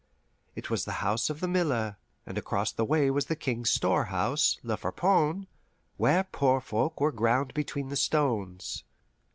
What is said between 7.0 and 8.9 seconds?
ground between the stones.